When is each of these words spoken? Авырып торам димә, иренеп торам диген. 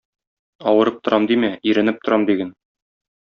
Авырып 0.69 0.97
торам 1.07 1.27
димә, 1.31 1.51
иренеп 1.73 2.01
торам 2.09 2.25
диген. 2.31 2.51